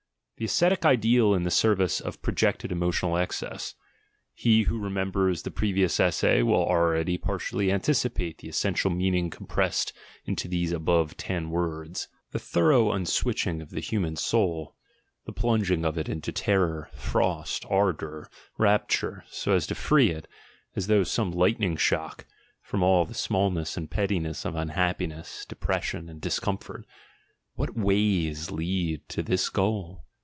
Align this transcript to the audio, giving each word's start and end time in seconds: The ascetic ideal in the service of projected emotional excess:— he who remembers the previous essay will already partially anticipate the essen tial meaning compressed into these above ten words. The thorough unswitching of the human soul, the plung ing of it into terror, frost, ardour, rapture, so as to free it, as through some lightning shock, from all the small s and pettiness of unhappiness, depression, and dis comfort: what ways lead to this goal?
The 0.37 0.45
ascetic 0.45 0.85
ideal 0.87 1.35
in 1.35 1.43
the 1.43 1.51
service 1.51 1.99
of 2.01 2.23
projected 2.23 2.71
emotional 2.71 3.15
excess:— 3.15 3.75
he 4.33 4.63
who 4.63 4.79
remembers 4.81 5.43
the 5.43 5.51
previous 5.51 5.99
essay 5.99 6.41
will 6.41 6.65
already 6.67 7.19
partially 7.19 7.71
anticipate 7.71 8.39
the 8.39 8.47
essen 8.49 8.73
tial 8.73 8.91
meaning 8.97 9.29
compressed 9.29 9.93
into 10.25 10.47
these 10.47 10.71
above 10.71 11.15
ten 11.15 11.51
words. 11.51 12.07
The 12.31 12.39
thorough 12.39 12.87
unswitching 12.91 13.61
of 13.61 13.69
the 13.69 13.81
human 13.81 14.15
soul, 14.15 14.75
the 15.25 15.31
plung 15.31 15.63
ing 15.69 15.85
of 15.85 15.95
it 15.95 16.09
into 16.09 16.31
terror, 16.31 16.89
frost, 16.95 17.63
ardour, 17.69 18.27
rapture, 18.57 19.23
so 19.29 19.51
as 19.53 19.67
to 19.67 19.75
free 19.75 20.09
it, 20.09 20.27
as 20.75 20.87
through 20.87 21.05
some 21.05 21.29
lightning 21.29 21.75
shock, 21.77 22.25
from 22.63 22.81
all 22.81 23.05
the 23.05 23.13
small 23.13 23.55
s 23.59 23.77
and 23.77 23.91
pettiness 23.91 24.43
of 24.43 24.55
unhappiness, 24.55 25.45
depression, 25.47 26.09
and 26.09 26.19
dis 26.19 26.39
comfort: 26.39 26.87
what 27.53 27.77
ways 27.77 28.49
lead 28.49 29.07
to 29.09 29.21
this 29.21 29.47
goal? 29.47 30.03